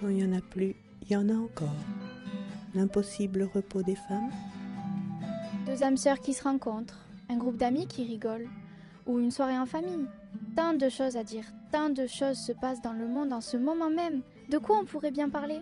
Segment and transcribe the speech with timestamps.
[0.00, 1.74] Quand il n'y en a plus, il y en a encore.
[2.72, 4.30] L'impossible repos des femmes.
[5.66, 8.48] Deux âmes sœurs qui se rencontrent, un groupe d'amis qui rigolent,
[9.06, 10.06] ou une soirée en famille.
[10.54, 13.56] Tant de choses à dire, tant de choses se passent dans le monde en ce
[13.56, 14.22] moment même.
[14.50, 15.60] De quoi on pourrait bien parler?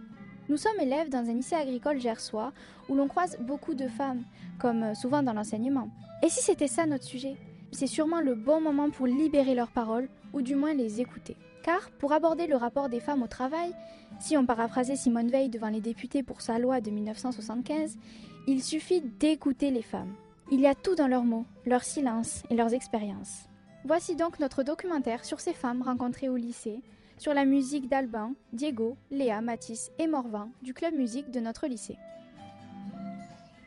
[0.50, 2.52] Nous sommes élèves dans un lycée agricole gersois
[2.90, 4.24] où l'on croise beaucoup de femmes,
[4.58, 5.88] comme souvent dans l'enseignement.
[6.22, 7.36] Et si c'était ça notre sujet?
[7.72, 11.36] C'est sûrement le bon moment pour libérer leurs paroles, ou du moins les écouter.
[11.66, 13.74] Car, pour aborder le rapport des femmes au travail,
[14.20, 17.98] si on paraphrasait Simone Veil devant les députés pour sa loi de 1975,
[18.46, 20.14] il suffit d'écouter les femmes.
[20.52, 23.48] Il y a tout dans leurs mots, leurs silences et leurs expériences.
[23.84, 26.82] Voici donc notre documentaire sur ces femmes rencontrées au lycée,
[27.18, 31.98] sur la musique d'Albin, Diego, Léa, Matisse et Morvan du club musique de notre lycée.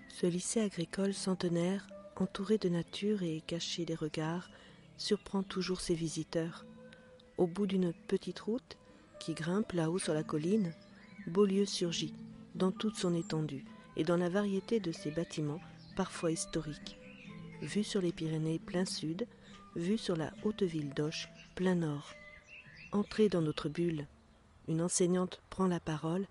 [0.07, 4.49] Ce lycée agricole centenaire, entouré de nature et caché des regards,
[4.95, 6.65] surprend toujours ses visiteurs.
[7.39, 8.77] Au bout d'une petite route
[9.21, 10.73] qui grimpe là-haut sur la colline,
[11.25, 12.13] Beaulieu surgit
[12.53, 13.63] dans toute son étendue
[13.95, 15.61] et dans la variété de ses bâtiments,
[15.95, 16.97] parfois historiques.
[17.61, 19.25] Vue sur les Pyrénées plein sud,
[19.77, 22.11] vue sur la haute ville d'Auch plein nord.
[22.91, 24.05] Entrez dans notre bulle.
[24.67, 26.27] Une enseignante prend la parole.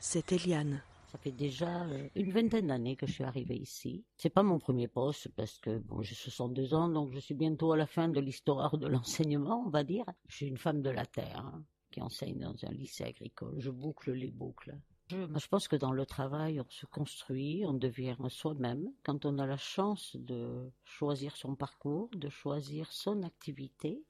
[0.00, 0.82] C'est Eliane.
[1.12, 4.02] Ça fait déjà euh, une vingtaine d'années que je suis arrivée ici.
[4.16, 7.72] C'est pas mon premier poste parce que bon, j'ai 62 ans, donc je suis bientôt
[7.72, 10.06] à la fin de l'histoire de l'enseignement, on va dire.
[10.28, 13.56] Je suis une femme de la terre hein, qui enseigne dans un lycée agricole.
[13.58, 14.74] Je boucle les boucles.
[15.08, 18.90] Je, je pense que dans le travail, on se construit, on devient soi-même.
[19.02, 24.02] Quand on a la chance de choisir son parcours, de choisir son activité,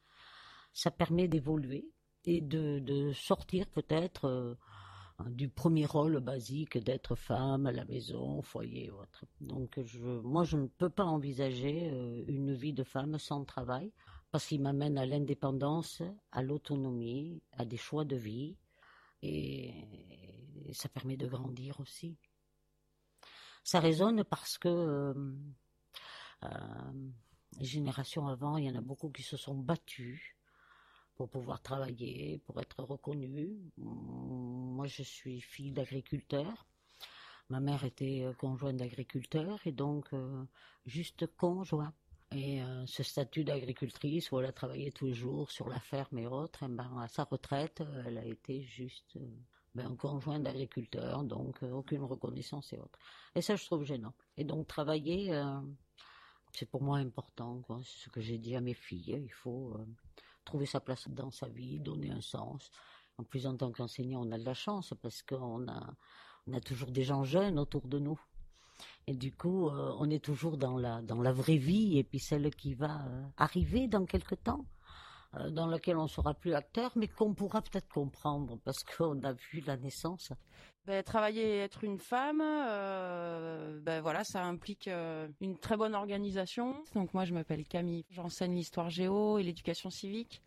[0.73, 1.85] ça permet d'évoluer
[2.27, 4.57] et de, de sortir peut-être.
[5.27, 9.25] Euh, du premier rôle basique d'être femme à la maison, foyer ou autre.
[9.41, 13.93] Donc je, moi, je ne peux pas envisager euh, une vie de femme sans travail
[14.31, 18.57] parce qu'il m'amène à l'indépendance, à l'autonomie, à des choix de vie
[19.23, 19.69] et,
[20.67, 22.17] et, ça permet de grandir aussi.
[23.65, 25.15] Ça résonne parce que euh,
[26.45, 27.13] euh,
[27.59, 30.37] les générations avant, il y en a beaucoup qui se sont battues
[31.17, 33.61] pour pouvoir travailler, pour être reconnue.
[33.77, 36.67] Moi, je suis fille d'agriculteur.
[37.49, 40.45] Ma mère était euh, conjointe d'agriculteur et donc euh,
[40.87, 41.93] juste conjoint.
[42.35, 46.19] Et euh, ce statut d'agricultrice où elle a travaillé tous les jours sur la ferme
[46.19, 49.19] et autres, eh ben, à sa retraite, elle a été juste
[49.75, 52.99] ben, conjoint d'agriculteur, donc aucune reconnaissance et autres.
[53.35, 54.15] Et ça, je trouve gênant.
[54.39, 55.39] Et donc travailler,
[56.55, 57.63] c'est pour moi important.
[57.83, 59.21] C'est ce que j'ai dit à mes filles.
[59.25, 59.77] Il faut
[60.45, 62.71] trouver sa place dans sa vie, donner un sens.
[63.19, 65.95] En plus, en tant qu'enseignant, on a de la chance parce qu'on a,
[66.47, 68.21] on a toujours des gens jeunes autour de nous.
[69.07, 72.19] Et du coup, euh, on est toujours dans la, dans la vraie vie et puis
[72.19, 74.65] celle qui va euh, arriver dans quelque temps,
[75.37, 79.33] euh, dans laquelle on sera plus acteur, mais qu'on pourra peut-être comprendre parce qu'on a
[79.33, 80.33] vu la naissance.
[80.85, 82.41] Ben, travailler être une femme,
[83.83, 86.85] ben voilà, ça implique euh, une très bonne organisation.
[86.95, 90.41] Donc moi, je m'appelle Camille, j'enseigne l'histoire géo et l'éducation civique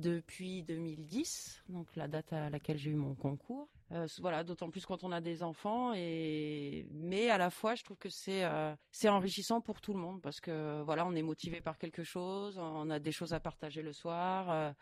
[0.00, 3.68] depuis 2010, donc la date à laquelle j'ai eu mon concours.
[3.92, 7.84] Euh, voilà, d'autant plus quand on a des enfants et mais à la fois, je
[7.84, 11.22] trouve que c'est euh, c'est enrichissant pour tout le monde parce que voilà, on est
[11.22, 14.74] motivé par quelque chose, on a des choses à partager le soir.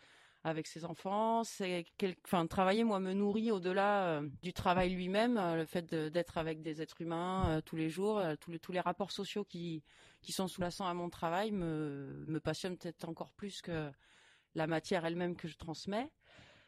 [0.45, 1.45] Avec ses enfants.
[1.45, 1.85] C'est
[2.25, 6.63] enfin travailler moi me nourrit au-delà euh, du travail lui-même, euh, le fait d'être avec
[6.63, 9.83] des êtres humains euh, tous les jours, tous les rapports sociaux qui
[10.21, 13.91] qui sont sous-jacents à mon travail me me passionnent peut-être encore plus que
[14.55, 16.11] la matière elle-même que je transmets.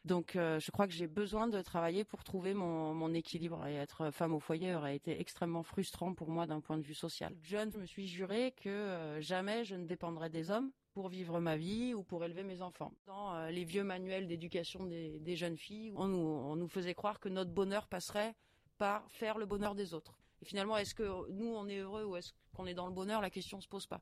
[0.05, 4.35] Donc je crois que j'ai besoin de travailler pour trouver mon, équilibre et être femme
[4.35, 7.35] au foyer aurait été extrêmement frustrant pour moi d'un point de vue social.
[7.43, 11.57] Jeune, je me suis juré que jamais je ne dépendrais des hommes pour vivre ma
[11.57, 12.93] vie ou pour élever mes enfants.
[13.07, 17.51] Dans euh, les vieux manuels d'éducation des, jeunes filles, on nous, faisait croire que notre
[17.51, 18.35] bonheur passerait
[18.79, 20.17] par faire le bonheur des autres.
[20.41, 23.21] Et finalement, est-ce que nous, on est heureux ou est-ce qu'on est dans le bonheur?
[23.21, 24.01] La question se pose pas.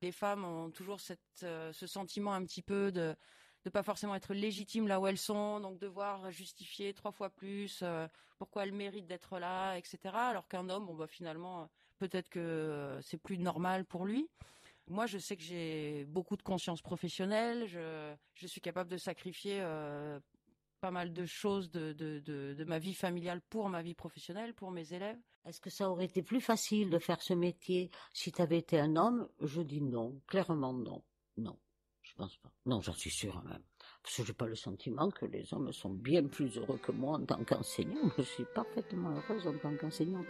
[0.00, 0.98] Les femmes ont toujours
[1.42, 3.14] euh, ce sentiment un petit peu de
[3.64, 7.80] de pas forcément être légitimes là où elles sont, donc devoir justifier trois fois plus
[7.82, 8.06] euh,
[8.38, 9.98] pourquoi elles méritent d'être là, etc.
[10.14, 14.28] Alors qu'un homme, bon bah finalement, peut-être que c'est plus normal pour lui.
[14.88, 17.66] Moi, je sais que j'ai beaucoup de conscience professionnelle.
[17.66, 20.18] Je, je suis capable de sacrifier euh,
[20.80, 24.54] pas mal de choses de, de, de, de, ma vie familiale pour ma vie professionnelle,
[24.54, 25.18] pour mes élèves.
[25.44, 28.78] Est-ce que ça aurait été plus facile de faire ce métier si tu avais été
[28.78, 29.28] un homme?
[29.40, 31.02] Je dis non, clairement non.
[31.36, 31.56] Non,
[32.12, 32.50] je pense pas.
[32.66, 33.62] Non, j'en suis sûre même.
[34.02, 37.16] Parce que j'ai pas le sentiment que les hommes sont bien plus heureux que moi
[37.16, 38.10] en tant qu'enseignant.
[38.18, 40.26] Je suis parfaitement heureuse en tant qu'enseignante.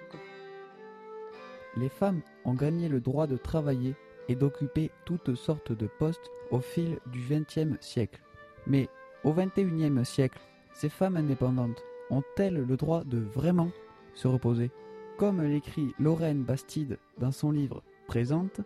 [1.77, 3.95] Les femmes ont gagné le droit de travailler
[4.29, 8.23] et d'occuper toutes sortes de postes au fil du XXe siècle.
[8.67, 8.89] Mais
[9.25, 10.41] au XXIe siècle,
[10.75, 13.73] ces femmes indépendantes ont-elles le droit de vraiment
[14.15, 14.71] se reposer?
[15.19, 18.61] Comme l'écrit Lorraine Bastide dans son livre Présente,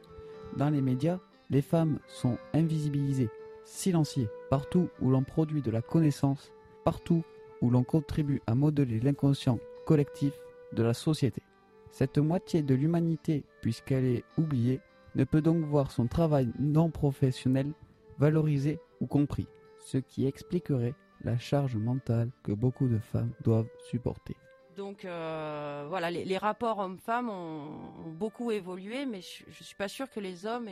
[0.57, 3.31] dans les médias, les femmes sont invisibilisées,
[3.65, 6.53] silenciées, partout où l'on produit de la connaissance,
[6.85, 7.25] partout
[7.63, 10.35] où l'on contribue à modeler l'inconscient collectif
[10.73, 11.43] de la société.
[11.91, 14.81] Cette moitié de l'humanité, puisqu'elle est oubliée,
[15.15, 17.73] ne peut donc voir son travail non professionnel
[18.19, 19.47] valorisé ou compris,
[19.79, 24.37] ce qui expliquerait la charge mentale que beaucoup de femmes doivent supporter.
[24.77, 30.11] Donc euh, voilà, les, rapports hommes-femmes ont, beaucoup évolué, mais je, ne suis pas sûre
[30.11, 30.69] que les hommes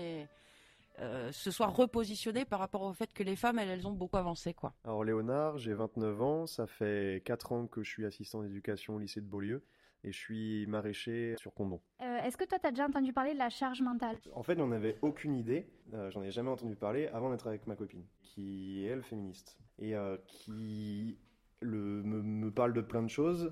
[1.01, 4.17] euh, se soient repositionnés par rapport au fait que les femmes, elles, elles ont beaucoup
[4.17, 4.55] avancé.
[4.55, 4.73] Quoi.
[4.85, 8.99] Alors Léonard, j'ai 29 ans, ça fait 4 ans que je suis assistant d'éducation au
[8.99, 9.65] lycée de Beaulieu
[10.05, 11.81] et je suis maraîcher sur Condon.
[12.03, 14.17] Euh, est-ce que toi, tu as déjà entendu parler de la charge mentale?
[14.35, 17.67] En fait, j'en avais aucune idée, euh, j'en ai jamais entendu parler avant d'être avec
[17.67, 21.19] ma copine, qui est elle féministe, et euh, qui
[21.61, 23.51] le, me, parle de plein de choses,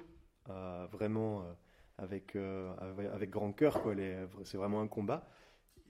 [0.92, 1.44] vraiment
[1.96, 3.82] avec, avec, grand cœur,
[4.44, 5.26] c'est vraiment un combat.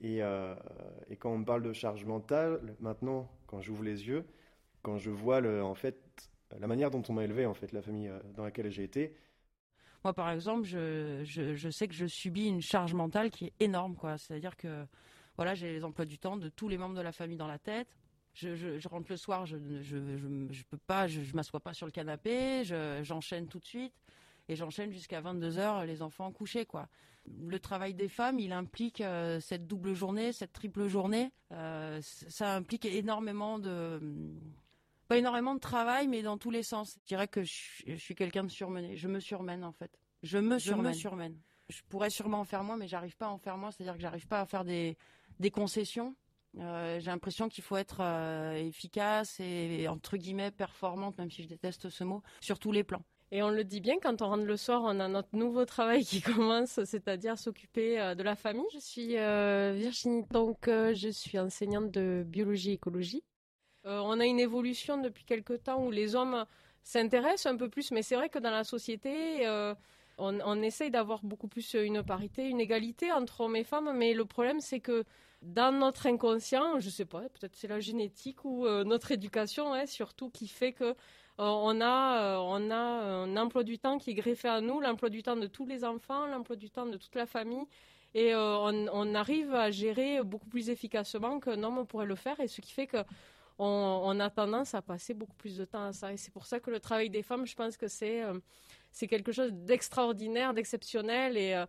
[0.03, 4.25] Et, et, quand on me parle de charge mentale, maintenant, quand j'ouvre les yeux,
[4.81, 5.97] quand je vois en fait,
[6.59, 9.15] la manière dont on m'a élevé, en fait, la famille dans laquelle j'ai été,
[10.03, 14.17] moi, par exemple, je, sais que je subis une charge mentale qui est énorme, quoi.
[14.17, 14.85] C'est-à-dire que,
[15.37, 17.59] voilà, j'ai les emplois du temps de tous les membres de la famille dans la
[17.59, 17.87] tête.
[18.33, 22.63] Je, rentre le soir, je, je, peux pas, je, m'assois pas sur le canapé,
[23.03, 23.93] j'enchaîne tout de suite
[24.49, 26.87] et j'enchaîne jusqu'à 22 heures les enfants couchés, quoi.
[27.25, 31.31] Le travail des femmes, il implique euh, cette double journée, cette triple journée.
[31.51, 34.01] Euh, ça implique énormément de
[35.07, 36.97] pas énormément de travail, mais dans tous les sens.
[37.01, 38.97] Je dirais que je, suis quelqu'un de surmené.
[38.97, 39.97] Je me surmène en fait.
[40.21, 41.37] Je me surmène.
[41.69, 43.71] Je pourrais sûrement en faire moins, mais j'arrive pas à en faire moins.
[43.71, 44.97] C'est-à-dire que j'arrive pas à faire des,
[45.39, 46.15] des concessions.
[46.59, 51.47] Euh, j'ai l'impression qu'il faut être euh, efficace et, entre guillemets performante, même si je
[51.47, 53.03] déteste ce mot, sur tous les plans.
[53.35, 56.05] Et on le dit bien, quand on rentre le soir, on a notre nouveau travail
[56.05, 58.63] qui commence, c'est-à-dire s'occuper euh, de la famille.
[58.71, 63.23] Je suis Virginie, donc je suis enseignante de biologie et écologie.
[63.85, 66.45] Euh, on a une évolution depuis quelque temps où les hommes
[66.83, 69.47] s'intéressent un peu plus, mais c'est vrai que dans la société,
[70.19, 74.13] euh, on, essaye d'avoir beaucoup plus une parité, une égalité entre hommes et femmes, mais
[74.13, 75.03] le problème c'est que
[75.41, 79.85] dans notre inconscient, je sais pas, peut-être c'est la génétique ou euh, notre éducation, hein,
[79.85, 80.95] surtout, qui fait que
[81.39, 85.23] on a, on a un emploi du temps qui est greffé à nous, l'emploi du
[85.23, 87.65] temps de tous les enfants, l'emploi du temps de toute la famille,
[88.13, 92.47] et on, on, arrive à gérer beaucoup plus efficacement qu'un homme pourrait le faire, et
[92.47, 93.03] ce qui fait que
[93.59, 96.11] on, a tendance à passer beaucoup plus de temps à ça.
[96.11, 98.39] Et c'est pour ça que le travail des femmes, je pense que c'est euh,
[98.93, 101.65] c'est quelque chose d'extraordinaire, d'exceptionnel et,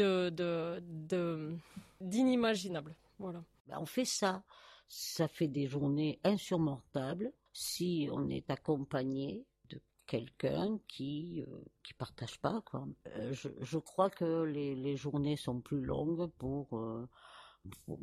[0.00, 1.56] euh,
[2.00, 2.94] d'inimaginable.
[3.18, 3.42] Voilà.
[3.66, 4.44] Ben, on fait ça.
[4.86, 12.38] Ça fait des journées insurmontables si on est accompagné de quelqu'un qui euh, qui partage
[12.40, 12.86] pas quoi.
[13.30, 16.68] je, je, crois que les, les journées sont plus longues pour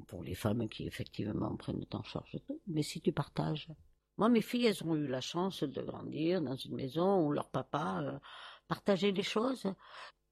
[0.07, 3.69] pour les femmes qui effectivement prennent en charge tout, mais si tu partages.
[4.17, 7.49] Moi, mes filles, elles ont eu la chance de grandir dans une maison où leur
[7.49, 8.19] papa euh,
[8.67, 9.71] partageait les choses.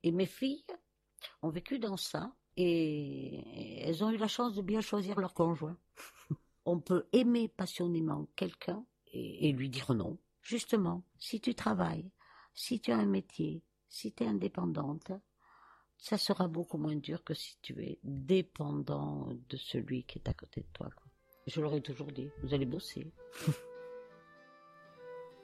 [0.03, 0.65] Et mes filles
[1.41, 5.77] ont vécu dans ça et elles ont eu la chance de bien choisir leur conjoint.
[6.65, 8.83] On peut aimer passionnément quelqu'un
[9.13, 10.17] et, et lui dire non.
[10.41, 12.11] Justement, si tu travailles,
[12.53, 15.11] si tu as un métier, si tu es indépendante,
[15.97, 20.33] ça sera beaucoup moins dur que si tu es dépendant de celui qui est à
[20.33, 20.89] côté de toi.
[21.47, 23.11] Je leur ai toujours dit, vous allez bosser.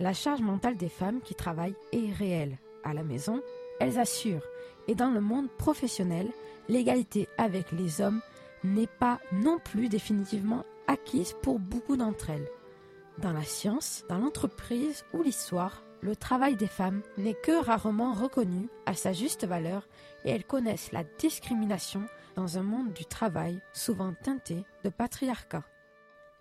[0.01, 2.57] La charge mentale des femmes qui travaillent est réelle.
[2.83, 3.43] À la maison,
[3.79, 4.47] elles assurent.
[4.87, 6.27] Et dans le monde professionnel,
[6.67, 8.19] l'égalité avec les hommes
[8.63, 12.49] n'est pas non plus définitivement acquise pour beaucoup d'entre elles.
[13.19, 18.69] Dans la science, dans l'entreprise ou l'histoire, le travail des femmes n'est que rarement reconnu
[18.87, 19.87] à sa juste valeur
[20.25, 22.01] et elles connaissent la discrimination
[22.35, 25.63] dans un monde du travail souvent teinté de patriarcat.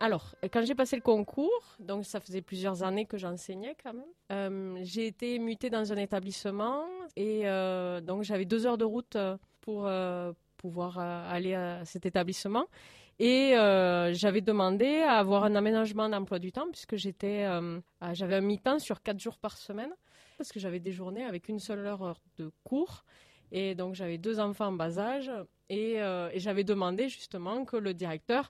[0.03, 4.05] Alors, quand j'ai passé le concours, donc ça faisait plusieurs années que j'enseignais quand même,
[4.33, 9.19] euh, j'ai été mutée dans un établissement et euh, donc j'avais deux heures de route
[9.61, 12.65] pour euh, pouvoir aller à cet établissement.
[13.19, 13.53] Et
[14.15, 17.47] j'avais demandé à avoir un aménagement d'emploi du temps puisque j'étais,
[18.13, 19.93] j'avais un mi-temps sur quatre jours par semaine
[20.39, 23.05] parce que j'avais des journées avec une seule heure de cours
[23.53, 25.31] et donc j'avais deux enfants en bas âge
[25.69, 25.99] et,
[26.37, 28.49] j'avais demandé justement que le directeur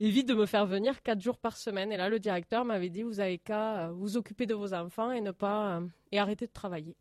[0.00, 1.92] évite de me faire venir quatre jours par semaine.
[1.92, 5.12] Et là, le directeur m'avait dit vous avez qu'à euh, vous occuper de vos enfants
[5.12, 6.96] et ne pas euh, et arrêter de travailler.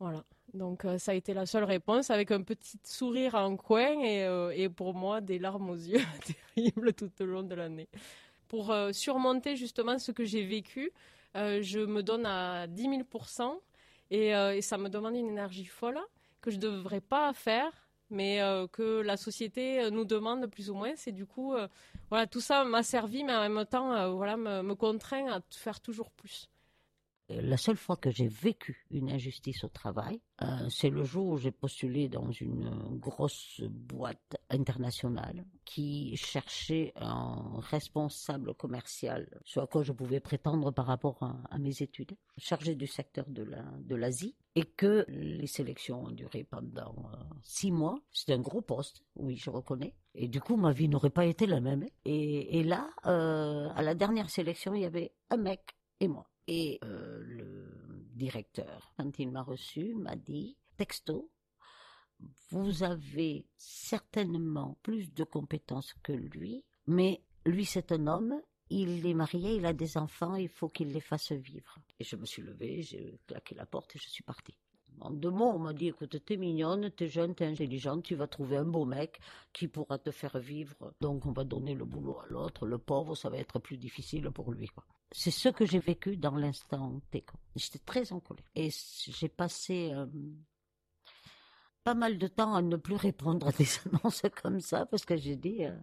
[0.00, 0.24] Voilà.
[0.54, 4.68] Donc ça a été la seule réponse avec un petit sourire en coin et, et
[4.70, 6.00] pour moi des larmes aux yeux
[6.54, 7.88] terribles tout au long de l'année.
[8.46, 10.92] Pour surmonter justement ce que j'ai vécu,
[11.34, 13.02] je me donne à 10 000
[14.10, 15.98] Et, et ça me demande une énergie folle
[16.40, 20.70] que je ne devrais pas faire mais euh, que la société euh, nous demande plus
[20.70, 20.92] ou moins.
[20.96, 21.68] C'est du coup, euh,
[22.10, 25.80] voilà, tout ça m'a servi, mais en même temps, voilà, me, me, contraint à faire
[25.80, 26.48] toujours plus.
[27.30, 31.36] La seule fois que j'ai vécu une injustice au travail, euh, c'est le jour où
[31.36, 39.82] j'ai postulé dans une grosse boîte internationale qui cherchait un responsable commercial, ce à quoi
[39.82, 44.34] je pouvais prétendre par rapport à, mes études, chargé du secteur de la de l'Asie,
[44.54, 48.00] et que les sélections ont duré pendant euh, six mois.
[48.10, 49.94] C'est un gros poste, oui, je reconnais.
[50.14, 51.86] Et du coup, ma vie n'aurait pas été la même.
[52.04, 56.26] Et, là, euh, à la dernière sélection, il y avait un mec et moi.
[56.48, 61.30] Et euh, le directeur, quand il m'a reçu, m'a dit, texto,
[62.50, 68.40] vous avez certainement plus de compétences que lui, mais lui c'est un homme,
[68.70, 71.78] il est marié, il a des enfants, il faut qu'il les fasse vivre.
[72.00, 74.56] Et je me suis levée, j'ai claqué la porte et je suis partie.
[75.00, 78.26] En deux mots, on m'a dit, écoute, t'es mignonne, t'es jeune, t'es intelligente, tu vas
[78.26, 79.20] trouver un beau mec
[79.52, 80.92] qui pourra te faire vivre.
[81.00, 84.30] Donc on va donner le boulot à l'autre, le pauvre, ça va être plus difficile
[84.30, 84.70] pour lui.
[85.12, 87.00] C'est ce que j'ai vécu dans l'instant.
[87.56, 88.44] J'étais très en colère.
[88.54, 90.06] Et j'ai passé euh,
[91.84, 95.16] pas mal de temps à ne plus répondre à des annonces comme ça parce que
[95.16, 95.74] j'ai dit euh,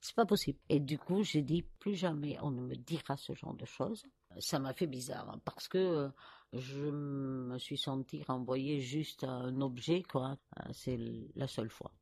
[0.00, 0.58] c'est pas possible.
[0.68, 4.02] Et du coup, j'ai dit plus jamais on ne me dira ce genre de choses.
[4.38, 6.08] Ça m'a fait bizarre parce que euh,
[6.52, 10.36] je me suis sentie renvoyer juste un objet quoi.
[10.72, 10.98] C'est
[11.36, 11.92] la seule fois.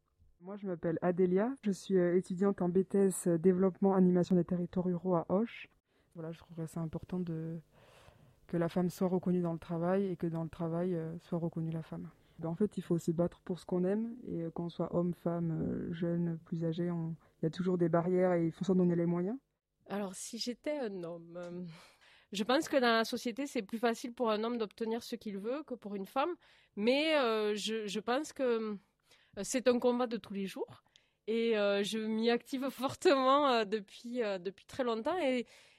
[0.40, 1.50] Moi, je m'appelle Adélia.
[1.62, 5.68] Je suis étudiante en BTS développement animation des territoires ruraux à Hoche.
[6.14, 7.60] Voilà, je trouverais ça important de,
[8.48, 11.38] que la femme soit reconnue dans le travail et que dans le travail euh, soit
[11.38, 12.10] reconnue la femme.
[12.38, 14.94] Ben, en fait, il faut se battre pour ce qu'on aime et euh, qu'on soit
[14.94, 18.64] homme, femme, euh, jeune, plus âgé, il y a toujours des barrières et il faut
[18.64, 19.38] s'en donner les moyens.
[19.88, 21.66] Alors, si j'étais un homme,
[22.32, 25.38] je pense que dans la société, c'est plus facile pour un homme d'obtenir ce qu'il
[25.38, 26.34] veut que pour une femme,
[26.76, 27.14] mais
[27.56, 28.76] je, je, pense que
[29.42, 30.82] c'est un combat de tous les jours.
[31.26, 35.18] Et je m'y active fortement depuis, depuis très longtemps.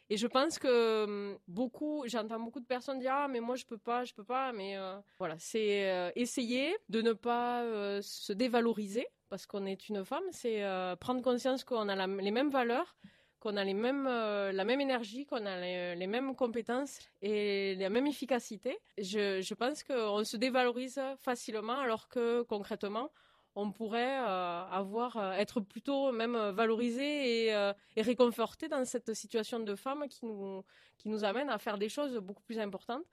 [0.09, 3.65] Et je pense que hum, beaucoup, j'entends beaucoup de personnes dire ah mais moi je
[3.65, 8.01] peux pas, je peux pas, mais euh, voilà, c'est euh, essayer de ne pas euh,
[8.01, 10.63] se dévaloriser parce qu'on est une femme, c'est
[10.99, 12.95] prendre conscience qu'on a les mêmes valeurs,
[13.39, 18.77] qu'on a mêmes, la même énergie, qu'on a les, mêmes compétences et la même efficacité.
[18.97, 23.09] Je, pense qu'on se dévalorise facilement alors que concrètement
[23.55, 29.59] on pourrait euh, avoir euh, être plutôt même euh, valorisé et, réconforté dans cette situation
[29.59, 30.63] de femme qui nous
[30.97, 33.05] qui amène à faire des choses beaucoup plus importantes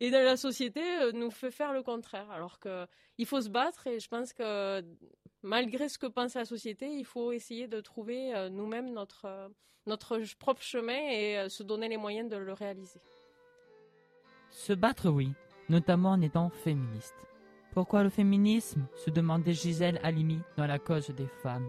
[0.00, 0.80] et la société
[1.12, 2.86] nous fait faire le contraire alors que
[3.18, 4.82] il faut se battre et je pense que
[5.42, 9.50] malgré ce que pense la société il faut essayer de trouver nous-mêmes notre
[9.86, 13.00] notre propre chemin et se donner les moyens de le réaliser.
[14.50, 15.32] Se battre oui,
[15.68, 17.26] notamment en étant féministe.
[17.72, 18.86] Pourquoi le féminisme?
[18.94, 21.68] se demandait Gisèle Halimi dans la cause des femmes.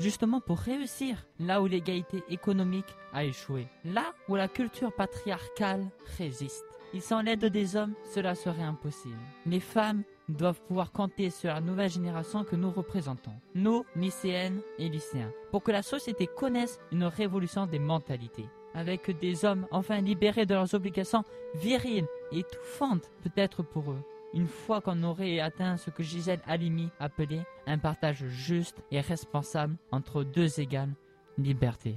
[0.00, 5.84] Justement pour réussir là où l'égalité économique a échoué, là où la culture patriarcale
[6.18, 6.64] résiste.
[6.94, 9.16] Et sans l'aide des hommes, cela serait impossible.
[9.46, 14.88] Les femmes doivent pouvoir compter sur la nouvelle génération que nous représentons, nous, lycéennes et
[14.88, 20.46] lycéens, pour que la société connaisse une révolution des mentalités, avec des hommes enfin libérés
[20.46, 24.02] de leurs obligations viriles et étouffantes peut-être pour eux,
[24.34, 29.76] une fois qu'on aurait atteint ce que Gisèle Halimi appelait un partage juste et responsable
[29.90, 30.94] entre deux égales
[31.38, 31.96] libertés.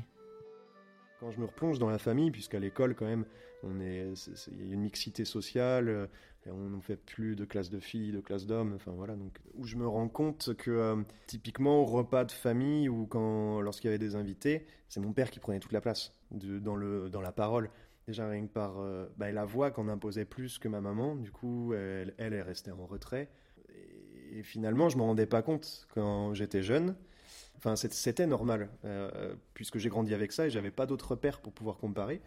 [1.20, 3.26] Quand je me replonge dans la famille, puisqu'à l'école quand même,
[3.64, 4.14] on est,
[4.52, 6.08] il y a une mixité sociale, euh,
[6.48, 9.66] on ne fait plus de classe de filles, de classe d'hommes, enfin voilà, donc où
[9.66, 10.96] je me rends compte que euh,
[11.28, 15.32] typiquement au repas de famille ou quand lorsqu'il y avait des invités, c'est mon père
[15.32, 17.70] qui prenait toute la place dans le dans la parole.
[18.08, 21.32] Déjà rien que par euh, bah, la voix qu'on imposait plus que ma maman, du
[21.32, 23.30] coup elle, est restée en retrait.
[23.70, 26.96] Et, finalement je me rendais pas compte quand j'étais jeune.
[27.58, 31.54] Enfin c'était normal euh, puisque j'ai grandi avec ça et j'avais pas d'autres pères pour
[31.54, 32.22] pouvoir comparer.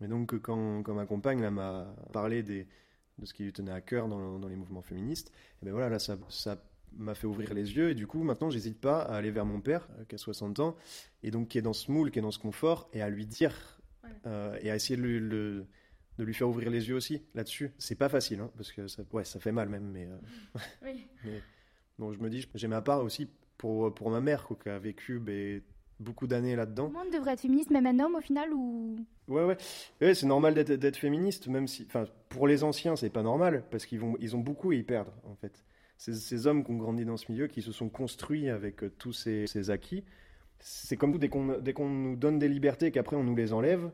[0.00, 2.66] Mais donc quand, quand ma compagne m'a parlé des,
[3.18, 5.32] de ce qui lui tenait à cœur dans, dans les mouvements féministes,
[5.62, 8.50] et ben voilà là ça, ça m'a fait ouvrir les yeux et du coup maintenant
[8.50, 10.76] j'hésite pas à aller vers mon père euh, qui a 60 ans
[11.22, 13.26] et donc qui est dans ce moule, qui est dans ce confort et à lui
[13.26, 13.76] dire
[14.26, 15.66] euh, et à essayer de lui, de
[16.24, 17.72] lui, faire ouvrir les yeux aussi là-dessus.
[17.78, 21.06] C'est pas facile, hein, parce que ça, ouais, ça fait mal même, mais, euh, oui.
[21.24, 21.42] mais
[21.98, 24.78] bon, je me dis, j'ai ma part aussi pour, pour ma mère, quoi, qui a
[24.78, 25.60] vécu ben,
[26.00, 26.88] beaucoup d'années là-dedans.
[26.88, 28.96] Tout le monde devrait être féministe, même un homme au final ou?
[29.28, 29.56] Ouais, ouais,
[30.00, 33.86] ouais c'est normal d'être féministe, même si, enfin, pour les anciens, c'est pas normal parce
[33.86, 35.64] qu'ils ils ont beaucoup à y perdre en fait.
[35.98, 38.92] Ces, ces, hommes qui ont grandi dans ce milieu, qui se sont construits avec euh,
[38.98, 40.04] tous ces, ces acquis,
[40.58, 43.90] c'est comme tout, dès qu'on qu'on nous donne des libertés qu'après on nous les enlève,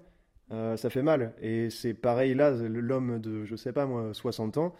[0.51, 1.35] euh, ça fait mal.
[1.41, 4.75] Et c'est pareil là, l'homme de, je sais pas moi, 60 ans,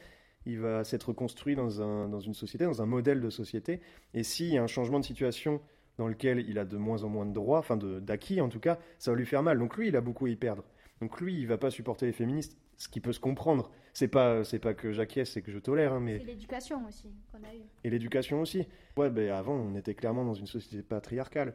[0.47, 3.81] il va s'être construit dans, un, dans une société, dans un modèle de société.
[4.15, 5.61] Et s'il y a un changement de situation
[5.99, 8.79] dans lequel il a de moins en moins de droits, enfin d'acquis en tout cas,
[8.99, 9.59] ça va lui faire mal.
[9.59, 10.65] Donc lui, il a beaucoup à y perdre.
[11.01, 13.71] Donc lui, il va pas supporter les féministes, ce qui peut se comprendre.
[13.93, 15.93] C'est pas, c'est pas que j'acquiesce, c'est que je tolère.
[15.93, 16.19] Hein, mais...
[16.19, 17.63] C'est l'éducation aussi qu'on a eu.
[17.85, 18.67] Et l'éducation aussi.
[18.97, 21.55] Ouais, ben avant, on était clairement dans une société patriarcale.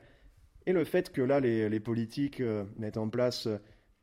[0.65, 3.57] Et le fait que là, les, les politiques euh, mettent en place euh,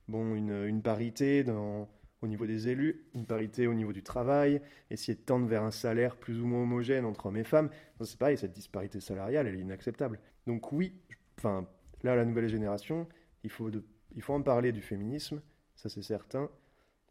[0.09, 1.88] bon, une, une parité dans,
[2.25, 5.71] au niveau des élus, une parité au niveau du travail, essayer de tendre vers un
[5.71, 7.71] salaire plus ou moins homogène entre hommes et femmes.
[8.02, 10.19] C'est pareil, cette disparité salariale, elle est inacceptable.
[10.47, 10.95] Donc oui,
[11.38, 11.69] enfin,
[12.02, 13.07] là, la nouvelle génération,
[13.45, 13.71] il faut,
[14.14, 15.40] il faut en parler du féminisme,
[15.76, 16.50] ça c'est certain.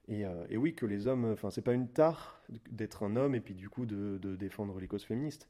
[0.08, 3.36] Et, euh, et, oui, que les hommes, enfin, c'est pas une tare d'être un homme
[3.36, 5.48] et puis du coup de défendre les causes féministes.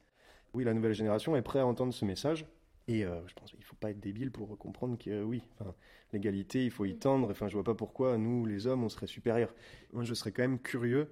[0.53, 2.46] Oui, la nouvelle génération est prête à entendre ce message.
[2.87, 5.41] Et euh, je pense qu'il ne faut pas être débile pour comprendre que euh, oui,
[6.11, 7.31] l'égalité, il faut y tendre.
[7.31, 9.53] Enfin, je vois pas pourquoi nous, les hommes, on serait supérieurs.
[9.93, 11.09] Moi, je serais quand même curieux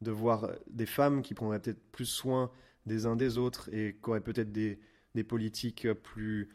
[0.00, 2.50] de voir des femmes qui prendraient peut-être plus soin
[2.86, 4.80] des uns des autres et qui auraient peut-être des,
[5.14, 6.48] des, politiques plus,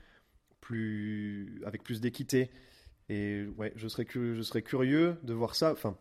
[0.59, 2.51] plus, avec plus d'équité.
[3.07, 5.97] Et ouais, je serais, je serais curieux de voir ça, enfin,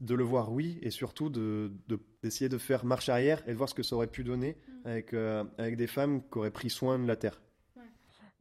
[0.00, 3.68] de le voir, oui, et surtout d'essayer de, de, faire marche arrière et de voir
[3.68, 4.86] ce que ça aurait pu donner mm.
[4.86, 7.40] avec, euh, avec des femmes qui auraient pris soin de la terre.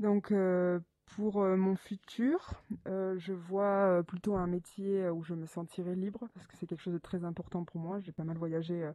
[0.02, 0.80] Donc, euh,
[1.16, 2.54] pour euh, mon futur,
[2.88, 6.82] euh, je vois plutôt un métier où je me sentirai libre, parce que c'est quelque
[6.82, 8.00] chose de très important pour moi.
[8.00, 8.90] J'ai pas mal voyagé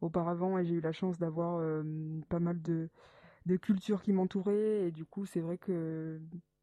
[0.00, 1.60] auparavant et j'ai eu la chance d'avoir
[2.28, 2.88] pas mal de,
[3.46, 4.86] de cultures qui m'entouraient.
[4.86, 6.20] Et du coup, c'est vrai que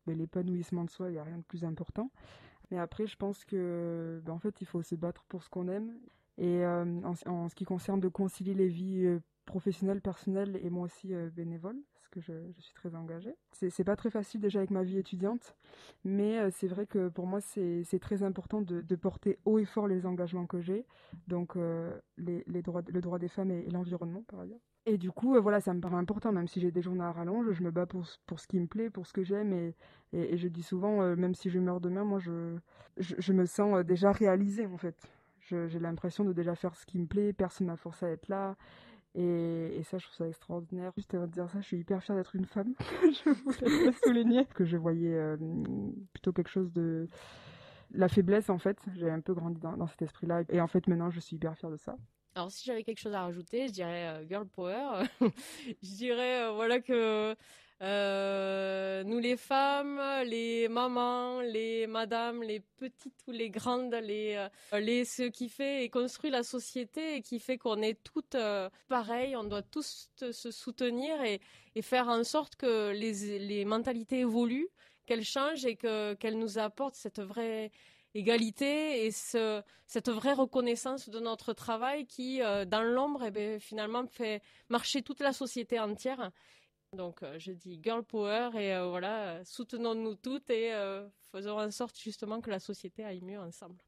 [0.07, 2.11] ben, l'épanouissement de soi, il n'y a rien de plus important.
[2.69, 5.67] Mais après, je pense que, ben, en fait, il faut se battre pour ce qu'on
[5.67, 5.91] aime.
[6.37, 9.19] Et en, en, ce qui concerne de concilier les vies
[9.51, 11.75] professionnelles, personnelles et moi aussi bénévole,
[12.11, 13.35] que je, suis très engagée.
[13.51, 15.55] C'est pas très facile déjà avec ma vie étudiante,
[16.03, 19.87] mais euh, c'est vrai que pour moi c'est très important de, porter haut et fort
[19.87, 20.85] les engagements que j'ai,
[21.27, 24.59] donc euh, les, droits, le droit des femmes et, l'environnement par ailleurs.
[24.87, 27.11] Et du coup, euh, voilà, ça me paraît important, même si j'ai des journées à
[27.11, 30.37] rallonge, je me bats pour, pour ce qui me plaît, pour ce que j'aime, et,
[30.37, 32.57] je dis souvent, euh, même si je meurs demain, moi je,
[32.97, 34.95] je, je me sens euh, déjà réalisée en fait.
[35.41, 38.55] J'ai l'impression de déjà faire ce qui me plaît, personne m'a forcé à être là.
[39.15, 40.91] Et, ça, je trouve ça extraordinaire.
[40.95, 42.73] Juste avant de dire ça, je suis hyper fière d'être une femme.
[43.03, 44.45] je voulais souligner.
[44.45, 45.37] Que je voyais euh,
[46.13, 47.09] plutôt quelque chose de.
[47.93, 48.77] La faiblesse, en fait.
[48.95, 50.43] J'ai un peu grandi dans, dans cet esprit-là.
[50.49, 51.97] Et en fait, maintenant, je suis hyper fière de ça.
[52.35, 55.03] Alors, si j'avais quelque chose à rajouter, je dirais euh, girl power.
[55.83, 57.35] je dirais, euh, voilà, que
[57.81, 64.79] euh, nous les femmes, les mamans, les madames, les petites ou les grandes, les, euh,
[64.79, 68.69] les ce qui fait et construit la société et qui fait qu'on est toutes euh,
[68.87, 71.41] pareilles, on doit tous se soutenir et,
[71.81, 74.69] faire en sorte que les, mentalités évoluent,
[75.07, 77.71] qu'elles changent et que qu'elles nous apportent cette vraie
[78.13, 84.05] égalité et ce, cette vraie reconnaissance de notre travail qui, dans l'ombre, eh bien, finalement
[84.05, 86.31] fait marcher toute la société entière.
[86.97, 91.71] Donc euh, je dis girl power et euh, voilà, soutenons-nous toutes et euh, faisons en
[91.71, 93.81] sorte justement que la société aille mieux ensemble.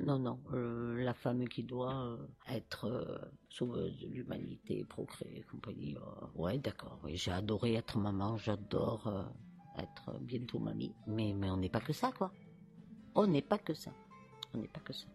[0.00, 2.18] non, non, la femme qui doit
[2.50, 5.94] être sauveuse de l'humanité, procréer, compagnie.
[6.36, 9.30] ouais, d'accord, oui, j'ai adoré être maman, j'adore
[9.76, 12.32] être bientôt mamie, mais, mais on n'est pas que ça, quoi.
[13.14, 13.92] On n'est pas que ça.
[14.54, 15.06] On n'est pas que ça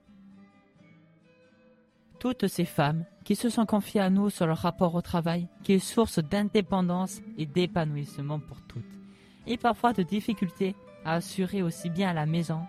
[2.23, 5.73] toutes ces femmes qui se sont confiées à nous sur leur rapport au travail, qui
[5.73, 8.97] est source d'indépendance et d'épanouissement pour toutes,
[9.45, 12.61] et parfois de difficultés à assurer aussi bien à la maison,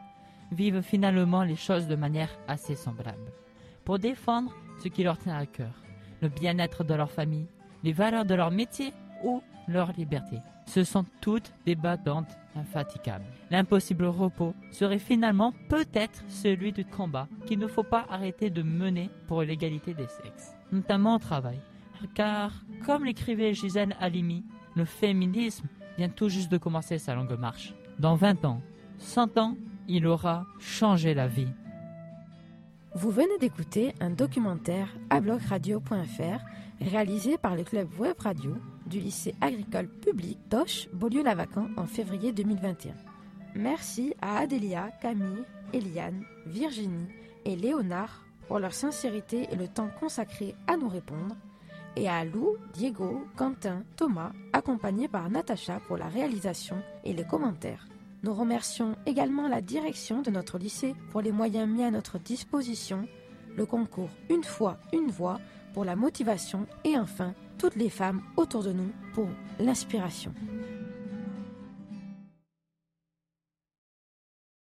[0.51, 3.31] vivent finalement les choses de manière assez semblable,
[3.85, 5.85] pour défendre ce qui leur tient à cœur,
[6.21, 7.47] le bien-être de leur famille,
[7.85, 10.39] les valeurs de leur métier ou leur liberté.
[10.67, 12.37] Ce sont toutes des battantes
[13.51, 19.11] L'impossible repos serait finalement peut-être celui du combat qu'il ne faut pas arrêter de mener
[19.27, 21.61] pour l'égalité des sexes, notamment au travail.
[22.15, 22.53] Car,
[22.85, 24.45] comme l'écrivait Gisèle Halimi,
[24.77, 27.75] le féminisme vient tout juste de commencer sa longue marche.
[27.99, 28.61] Dans 20 ans,
[28.99, 29.57] 100 ans,
[29.89, 31.53] il aura changé la vie.
[32.95, 36.45] Vous venez d'écouter un documentaire à blocradio.fr
[36.81, 42.95] réalisé par le club web radio du lycée agricole public d'Oche, Beaulieu-Lavacan en février 2021.
[43.55, 47.09] Merci à Adélia, Camille, Eliane, Virginie
[47.45, 51.37] et Léonard pour leur sincérité et le temps consacré à nous répondre,
[51.97, 57.87] et à Lou, Diego, Quentin, Thomas, accompagnés par Natacha pour la réalisation et les commentaires.
[58.25, 63.07] Nous remercions également la direction de notre lycée pour les moyens mis à notre disposition,
[63.57, 65.39] le concours Une fois, une voix
[65.73, 70.33] pour la motivation et enfin toutes les femmes autour de nous pour l'inspiration.